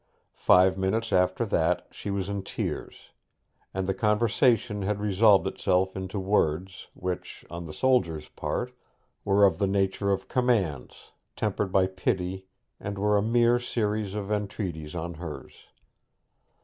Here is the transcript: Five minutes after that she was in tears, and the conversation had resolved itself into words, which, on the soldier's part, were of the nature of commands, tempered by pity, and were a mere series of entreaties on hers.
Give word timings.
Five 0.41 0.79
minutes 0.79 1.13
after 1.13 1.45
that 1.45 1.85
she 1.91 2.09
was 2.09 2.27
in 2.27 2.41
tears, 2.41 3.11
and 3.71 3.85
the 3.85 3.93
conversation 3.93 4.81
had 4.81 4.99
resolved 4.99 5.45
itself 5.45 5.95
into 5.95 6.19
words, 6.19 6.87
which, 6.95 7.45
on 7.51 7.65
the 7.67 7.71
soldier's 7.71 8.27
part, 8.29 8.71
were 9.23 9.45
of 9.45 9.59
the 9.59 9.67
nature 9.67 10.11
of 10.11 10.27
commands, 10.27 11.11
tempered 11.35 11.71
by 11.71 11.85
pity, 11.85 12.47
and 12.79 12.97
were 12.97 13.15
a 13.15 13.21
mere 13.21 13.59
series 13.59 14.15
of 14.15 14.31
entreaties 14.31 14.95
on 14.95 15.13
hers. 15.13 15.67